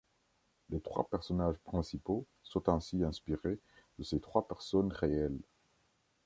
[0.71, 3.59] Les trois personnages principaux sont ainsi inspirés
[3.99, 5.37] de ces trois personnes réelles.